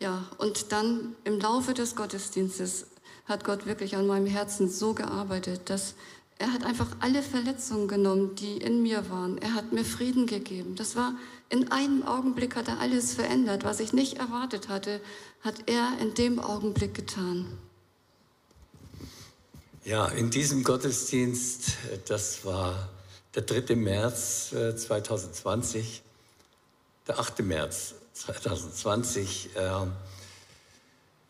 [0.00, 2.86] Ja, und dann im Laufe des Gottesdienstes
[3.26, 5.94] hat Gott wirklich an meinem Herzen so gearbeitet, dass
[6.38, 9.36] er hat einfach alle Verletzungen genommen, die in mir waren.
[9.36, 10.74] Er hat mir Frieden gegeben.
[10.74, 11.12] Das war
[11.50, 15.02] in einem Augenblick hat er alles verändert, was ich nicht erwartet hatte,
[15.42, 17.58] hat er in dem Augenblick getan.
[19.84, 22.88] Ja, in diesem Gottesdienst, äh, das war
[23.34, 23.76] der 3.
[23.76, 27.40] März 2020, äh, der 8.
[27.40, 29.86] März 2020, äh,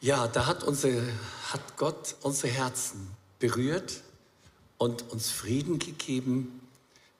[0.01, 1.03] ja, da hat, unsere,
[1.53, 4.01] hat Gott unsere Herzen berührt
[4.79, 6.61] und uns Frieden gegeben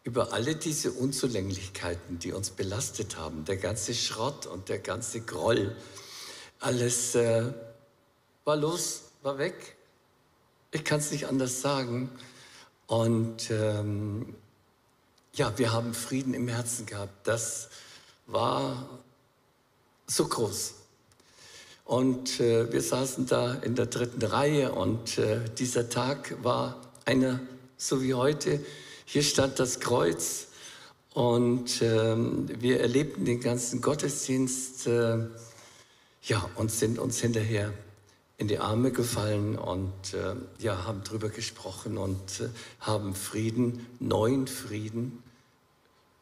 [0.03, 5.77] über alle diese Unzulänglichkeiten, die uns belastet haben, der ganze Schrott und der ganze Groll.
[6.59, 7.53] Alles äh,
[8.45, 9.77] war los, war weg.
[10.73, 12.11] Ich kann es nicht anders sagen.
[12.87, 14.35] Und ähm,
[15.35, 17.27] ja, wir haben Frieden im Herzen gehabt.
[17.27, 17.69] Das
[18.27, 19.00] war
[20.11, 20.75] so groß.
[21.85, 27.41] Und äh, wir saßen da in der dritten Reihe und äh, dieser Tag war einer
[27.77, 28.61] so wie heute.
[29.05, 30.49] Hier stand das Kreuz
[31.15, 32.17] und äh,
[32.61, 35.19] wir erlebten den ganzen Gottesdienst äh,
[36.23, 37.73] ja, und sind uns hinterher
[38.37, 42.49] in die Arme gefallen und äh, ja, haben darüber gesprochen und äh,
[42.81, 45.23] haben Frieden, neuen Frieden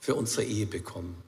[0.00, 1.27] für unsere Ehe bekommen.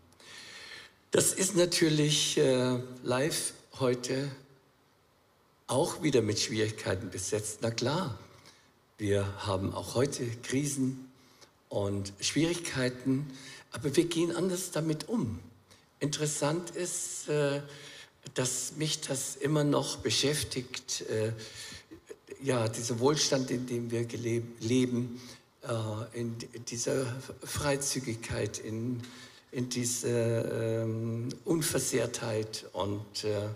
[1.12, 4.30] Das ist natürlich äh, live heute
[5.66, 7.58] auch wieder mit Schwierigkeiten besetzt.
[7.62, 8.16] Na klar,
[8.96, 11.10] wir haben auch heute Krisen
[11.68, 13.28] und Schwierigkeiten,
[13.72, 15.40] aber wir gehen anders damit um.
[15.98, 17.60] Interessant ist, äh,
[18.34, 21.32] dass mich das immer noch beschäftigt, äh,
[22.40, 24.06] ja, dieser Wohlstand, in dem wir
[24.60, 25.20] leben,
[25.62, 26.36] äh, in
[26.68, 27.04] dieser
[27.42, 29.02] Freizügigkeit, in,
[29.52, 33.48] in dieser ähm, Unversehrtheit und äh,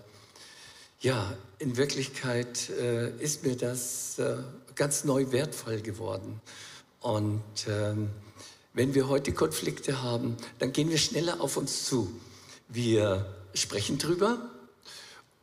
[0.99, 4.37] ja, in Wirklichkeit äh, ist mir das äh,
[4.75, 6.41] ganz neu wertvoll geworden.
[6.99, 8.09] Und ähm,
[8.73, 12.11] wenn wir heute Konflikte haben, dann gehen wir schneller auf uns zu.
[12.67, 14.49] Wir sprechen drüber,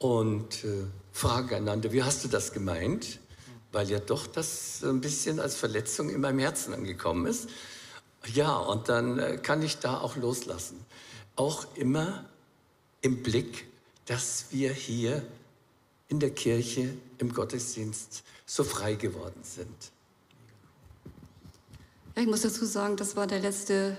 [0.02, 3.20] und äh, fragen einander, wie hast du das gemeint?
[3.70, 7.48] Weil ja doch das ein bisschen als Verletzung in meinem Herzen angekommen ist.
[8.26, 10.84] Ja, und dann äh, kann ich da auch loslassen.
[11.36, 12.24] Auch immer
[13.00, 13.66] im Blick,
[14.06, 15.24] dass wir hier
[16.08, 19.92] in der Kirche, im Gottesdienst so frei geworden sind.
[22.14, 23.96] Ja, ich muss dazu sagen, das war der letzte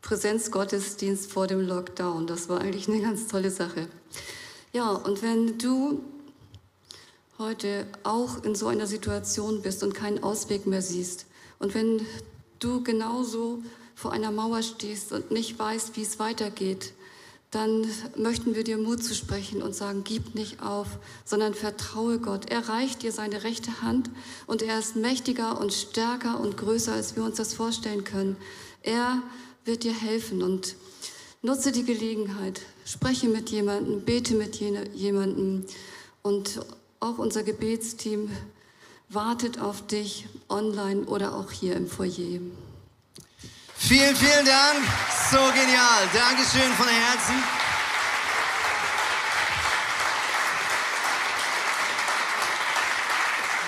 [0.00, 2.26] Präsenzgottesdienst vor dem Lockdown.
[2.26, 3.88] Das war eigentlich eine ganz tolle Sache.
[4.72, 6.02] Ja, und wenn du
[7.38, 11.26] heute auch in so einer Situation bist und keinen Ausweg mehr siehst
[11.58, 12.06] und wenn
[12.64, 13.62] du genauso
[13.94, 16.92] vor einer Mauer stehst und nicht weißt, wie es weitergeht,
[17.50, 20.88] dann möchten wir dir Mut zu sprechen und sagen, gib nicht auf,
[21.24, 22.50] sondern vertraue Gott.
[22.50, 24.10] Er reicht dir seine rechte Hand
[24.48, 28.36] und er ist mächtiger und stärker und größer, als wir uns das vorstellen können.
[28.82, 29.22] Er
[29.64, 30.74] wird dir helfen und
[31.42, 35.66] Nutze die Gelegenheit, spreche mit jemandem, bete mit jemandem
[36.22, 36.60] und
[37.00, 38.30] auch unser Gebetsteam
[39.14, 42.40] wartet auf dich online oder auch hier im Foyer.
[43.76, 44.78] Vielen, vielen Dank.
[45.30, 46.08] So genial.
[46.12, 47.34] Dankeschön von Herzen.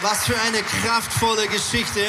[0.03, 2.01] Was für eine kraftvolle Geschichte.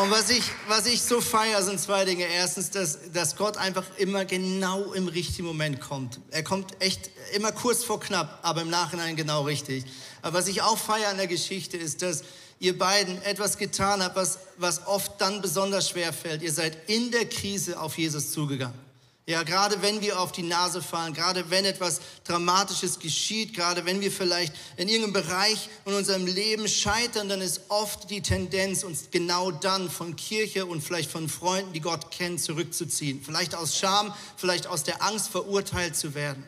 [0.00, 2.24] Und was ich, was ich so feiere, sind zwei Dinge.
[2.24, 6.20] Erstens, dass, dass Gott einfach immer genau im richtigen Moment kommt.
[6.30, 9.84] Er kommt echt immer kurz vor knapp, aber im Nachhinein genau richtig.
[10.22, 12.22] Aber was ich auch feiere an der Geschichte ist, dass
[12.60, 16.40] ihr beiden etwas getan habt, was, was oft dann besonders schwer fällt.
[16.40, 18.89] Ihr seid in der Krise auf Jesus zugegangen.
[19.30, 24.00] Ja, gerade wenn wir auf die Nase fallen, gerade wenn etwas Dramatisches geschieht, gerade wenn
[24.00, 29.04] wir vielleicht in irgendeinem Bereich in unserem Leben scheitern, dann ist oft die Tendenz, uns
[29.12, 33.22] genau dann von Kirche und vielleicht von Freunden, die Gott kennen, zurückzuziehen.
[33.24, 36.44] Vielleicht aus Scham, vielleicht aus der Angst, verurteilt zu werden.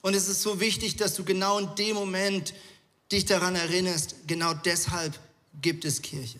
[0.00, 2.54] Und es ist so wichtig, dass du genau in dem Moment
[3.10, 5.18] dich daran erinnerst, genau deshalb
[5.60, 6.38] gibt es Kirche.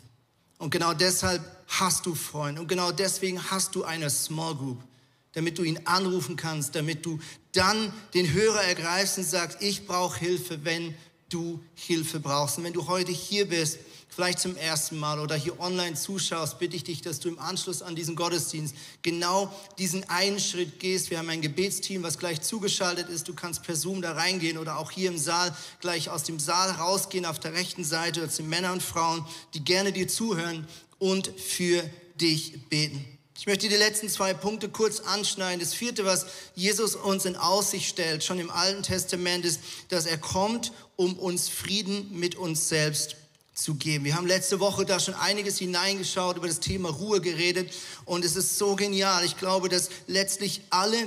[0.59, 2.61] Und genau deshalb hast du Freunde.
[2.61, 4.85] Und genau deswegen hast du eine Small Group
[5.33, 7.19] damit du ihn anrufen kannst, damit du
[7.53, 10.95] dann den Hörer ergreifst und sagst, ich brauche Hilfe, wenn
[11.29, 12.59] du Hilfe brauchst.
[12.59, 16.77] Und wenn du heute hier bist, vielleicht zum ersten Mal oder hier online zuschaust, bitte
[16.77, 21.11] ich dich, dass du im Anschluss an diesen Gottesdienst genau diesen einen Schritt gehst.
[21.11, 23.29] Wir haben ein Gebetsteam, was gleich zugeschaltet ist.
[23.29, 26.73] Du kannst per Zoom da reingehen oder auch hier im Saal gleich aus dem Saal
[26.73, 28.21] rausgehen auf der rechten Seite.
[28.21, 30.67] Das sind Männer und Frauen, die gerne dir zuhören
[30.99, 31.83] und für
[32.17, 33.20] dich beten.
[33.41, 35.61] Ich möchte die letzten zwei Punkte kurz anschneiden.
[35.61, 40.19] Das vierte, was Jesus uns in Aussicht stellt, schon im Alten Testament, ist, dass er
[40.19, 43.17] kommt, um uns Frieden mit uns selbst
[43.55, 44.05] zu geben.
[44.05, 47.73] Wir haben letzte Woche da schon einiges hineingeschaut, über das Thema Ruhe geredet
[48.05, 49.25] und es ist so genial.
[49.25, 50.99] Ich glaube, dass letztlich alle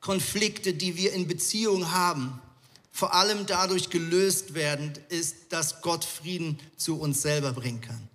[0.00, 2.40] Konflikte, die wir in Beziehungen haben,
[2.90, 8.08] vor allem dadurch gelöst werden, ist, dass Gott Frieden zu uns selber bringen kann.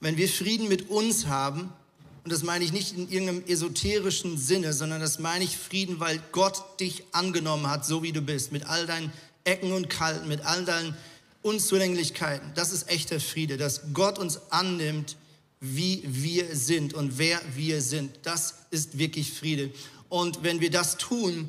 [0.00, 1.72] Wenn wir Frieden mit uns haben,
[2.22, 6.20] und das meine ich nicht in irgendeinem esoterischen Sinne, sondern das meine ich Frieden, weil
[6.32, 9.12] Gott dich angenommen hat, so wie du bist, mit all deinen
[9.44, 10.94] Ecken und Kalten, mit all deinen
[11.42, 12.52] Unzulänglichkeiten.
[12.54, 15.16] Das ist echter Friede, dass Gott uns annimmt,
[15.60, 18.18] wie wir sind und wer wir sind.
[18.22, 19.70] Das ist wirklich Friede.
[20.08, 21.48] Und wenn wir das tun,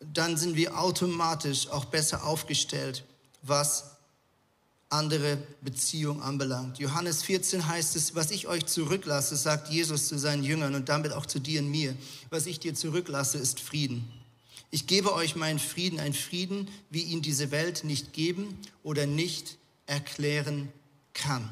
[0.00, 3.04] dann sind wir automatisch auch besser aufgestellt,
[3.42, 3.97] was
[4.90, 6.78] andere Beziehung anbelangt.
[6.78, 11.12] Johannes 14 heißt es, was ich euch zurücklasse, sagt Jesus zu seinen Jüngern und damit
[11.12, 11.94] auch zu dir und mir,
[12.30, 14.10] was ich dir zurücklasse, ist Frieden.
[14.70, 19.56] Ich gebe euch meinen Frieden, ein Frieden, wie ihn diese Welt nicht geben oder nicht
[19.86, 20.70] erklären
[21.14, 21.48] kann.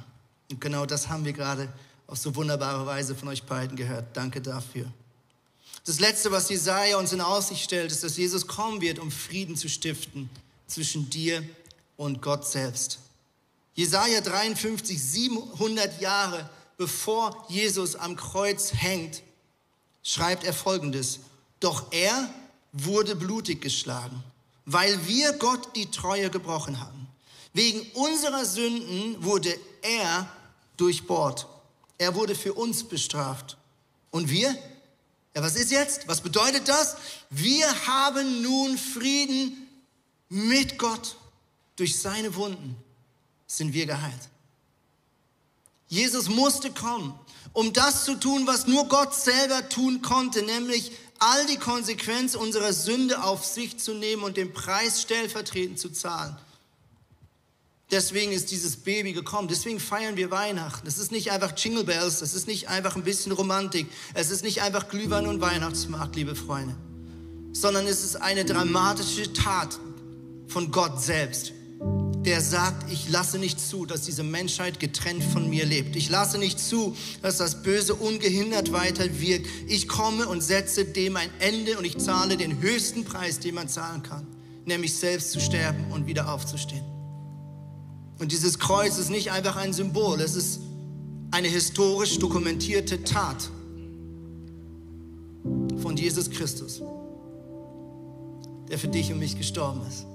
[0.51, 1.73] Und genau das haben wir gerade
[2.07, 4.17] auf so wunderbare Weise von euch beiden gehört.
[4.17, 4.87] Danke dafür.
[5.85, 9.57] Das Letzte, was Jesaja uns in Aussicht stellt, ist, dass Jesus kommen wird, um Frieden
[9.57, 10.29] zu stiften
[10.67, 11.43] zwischen dir
[11.97, 12.99] und Gott selbst.
[13.77, 19.23] Jesaja 53, 700 Jahre bevor Jesus am Kreuz hängt,
[20.03, 21.21] schreibt er folgendes.
[21.61, 22.31] Doch er
[22.73, 24.23] wurde blutig geschlagen,
[24.65, 27.07] weil wir Gott die Treue gebrochen haben.
[27.53, 30.27] Wegen unserer Sünden wurde er
[30.79, 31.47] durchbohrt.
[31.99, 33.59] Er wurde für uns bestraft.
[34.11, 34.57] Und wir?
[35.35, 36.09] Ja, was ist jetzt?
[36.09, 36.97] Was bedeutet das?
[37.29, 39.69] Wir haben nun Frieden
[40.31, 41.17] mit Gott
[41.77, 42.77] durch seine Wunden
[43.47, 44.29] sind wir geheilt.
[45.89, 47.15] Jesus musste kommen,
[47.53, 52.73] um das zu tun, was nur Gott selber tun konnte, nämlich all die Konsequenz unserer
[52.73, 56.37] Sünde auf sich zu nehmen und den Preis stellvertretend zu zahlen.
[57.93, 59.47] Deswegen ist dieses Baby gekommen.
[59.47, 60.87] Deswegen feiern wir Weihnachten.
[60.89, 64.43] Es ist nicht einfach Jingle Bells, es ist nicht einfach ein bisschen Romantik, es ist
[64.43, 66.75] nicht einfach Glühwein und Weihnachtsmarkt, liebe Freunde,
[67.53, 69.79] sondern es ist eine dramatische Tat
[70.49, 71.53] von Gott selbst
[72.27, 75.95] der sagt, ich lasse nicht zu, dass diese Menschheit getrennt von mir lebt.
[75.95, 79.47] Ich lasse nicht zu, dass das Böse ungehindert weiter wirkt.
[79.69, 83.69] Ich komme und setze dem ein Ende und ich zahle den höchsten Preis, den man
[83.69, 84.27] zahlen kann,
[84.65, 86.85] nämlich selbst zu sterben und wieder aufzustehen.
[88.19, 90.61] Und dieses Kreuz ist nicht einfach ein Symbol, es ist
[91.31, 93.51] eine historisch dokumentierte Tat
[95.81, 96.83] von Jesus Christus,
[98.69, 100.07] der für dich und mich gestorben ist.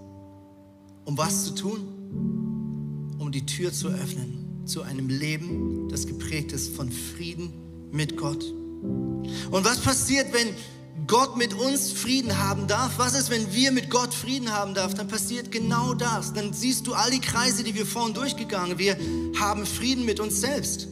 [1.06, 2.01] Um was zu tun?
[2.12, 7.52] Um die Tür zu öffnen zu einem Leben, das geprägt ist von Frieden
[7.92, 8.44] mit Gott.
[8.44, 10.48] Und was passiert, wenn
[11.08, 12.94] Gott mit uns Frieden haben darf?
[12.98, 14.94] Was ist, wenn wir mit Gott Frieden haben darf?
[14.94, 16.34] Dann passiert genau das.
[16.34, 18.78] Dann siehst du all die Kreise, die wir vorhin durchgegangen.
[18.78, 18.98] Wir
[19.40, 20.88] haben Frieden mit uns selbst.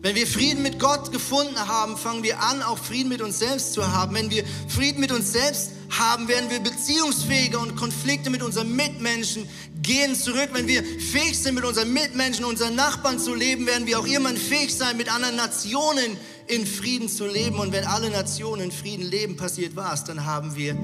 [0.00, 3.72] Wenn wir Frieden mit Gott gefunden haben, fangen wir an, auch Frieden mit uns selbst
[3.72, 4.14] zu haben.
[4.14, 9.46] Wenn wir Frieden mit uns selbst haben, werden wir beziehungsfähiger und Konflikte mit unseren Mitmenschen
[9.84, 10.48] gehen zurück.
[10.52, 14.36] Wenn wir fähig sind, mit unseren Mitmenschen, unseren Nachbarn zu leben, werden wir auch irgendwann
[14.36, 16.16] fähig sein, mit anderen Nationen
[16.48, 17.60] in Frieden zu leben.
[17.60, 20.76] Und wenn alle Nationen in Frieden leben, passiert was, dann haben wir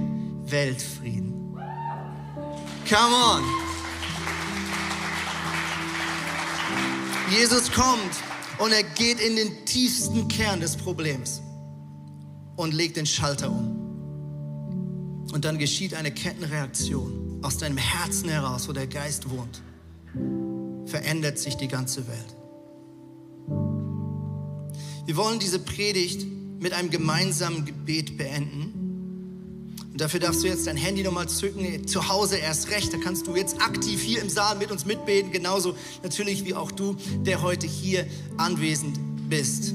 [0.44, 1.56] Weltfrieden.
[2.88, 3.42] Come on.
[7.30, 8.14] Jesus kommt
[8.58, 11.40] und er geht in den tiefsten Kern des Problems
[12.56, 13.76] und legt den Schalter um.
[15.32, 19.62] Und dann geschieht eine Kettenreaktion aus deinem Herzen heraus, wo der Geist wohnt.
[20.86, 22.36] Verändert sich die ganze Welt.
[25.06, 26.26] Wir wollen diese Predigt
[26.60, 29.74] mit einem gemeinsamen Gebet beenden.
[29.92, 32.92] Und dafür darfst du jetzt dein Handy nochmal zücken, zu Hause erst recht.
[32.92, 36.70] Da kannst du jetzt aktiv hier im Saal mit uns mitbeten, genauso natürlich wie auch
[36.70, 39.74] du, der heute hier anwesend bist.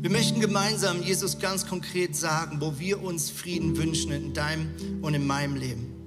[0.00, 4.68] Wir möchten gemeinsam Jesus ganz konkret sagen, wo wir uns Frieden wünschen in deinem
[5.02, 5.97] und in meinem Leben.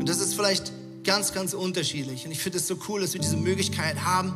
[0.00, 0.72] Und das ist vielleicht
[1.04, 2.24] ganz, ganz unterschiedlich.
[2.26, 4.34] Und ich finde es so cool, dass wir diese Möglichkeit haben,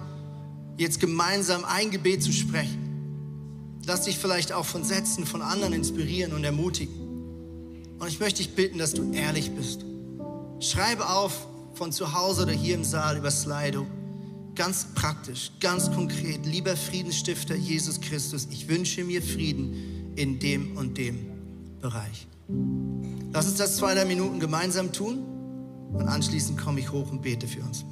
[0.77, 3.81] jetzt gemeinsam ein Gebet zu sprechen.
[3.87, 6.95] Lass dich vielleicht auch von Sätzen von anderen inspirieren und ermutigen.
[7.99, 9.85] Und ich möchte dich bitten, dass du ehrlich bist.
[10.61, 13.87] Schreibe auf von zu Hause oder hier im Saal über Slido.
[14.55, 16.47] Ganz praktisch, ganz konkret.
[16.47, 21.27] Lieber Friedensstifter Jesus Christus, ich wünsche mir Frieden in dem und dem
[21.81, 22.27] Bereich.
[23.33, 25.34] Lass uns das zwei, drei Minuten gemeinsam tun
[25.95, 27.85] und anschließend komme ich hoch und bete für uns.